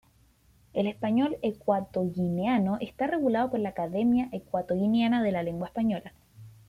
El 0.73 0.87
español 0.87 1.37
ecuatoguineano 1.43 2.79
está 2.81 3.05
regulado 3.05 3.51
por 3.51 3.59
la 3.59 3.69
Academia 3.69 4.29
Ecuatoguineana 4.31 5.21
de 5.21 5.31
la 5.31 5.43
Lengua 5.43 5.67
Española. 5.67 6.13